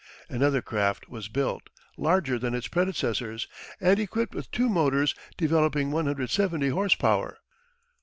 Another 0.29 0.63
craft 0.63 1.09
was 1.09 1.27
built, 1.27 1.69
larger 1.95 2.39
than 2.39 2.55
its 2.55 2.67
predecessors, 2.67 3.47
and 3.79 3.99
equipped 3.99 4.33
with 4.33 4.49
two 4.49 4.67
motors 4.67 5.13
developing 5.37 5.91
170 5.91 6.69
horse 6.69 6.95
power. 6.95 7.37